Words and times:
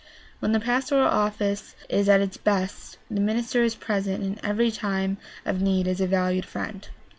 When 0.39 0.51
the 0.51 0.59
pastoral 0.59 1.05
office 1.07 1.75
is 1.87 2.09
at 2.09 2.21
its 2.21 2.35
best 2.35 2.97
the 3.11 3.19
minister 3.21 3.61
is 3.61 3.75
present 3.75 4.23
in 4.23 4.39
every 4.43 4.71
time 4.71 5.17
of 5.45 5.61
need 5.61 5.87
as 5.87 6.01
a 6.01 6.07
valued 6.07 6.43
friend. 6.47 6.87